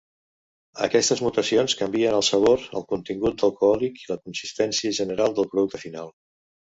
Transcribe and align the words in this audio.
Aquestes 0.87 1.19
mutacions 1.25 1.75
canvien 1.81 2.17
el 2.21 2.25
sabor, 2.29 2.65
el 2.79 2.87
contingut 2.93 3.45
alcohòlic 3.49 4.01
i 4.01 4.09
la 4.13 4.19
consistència 4.23 4.95
general 5.01 5.37
del 5.41 5.51
producte 5.53 5.83
final. 5.85 6.11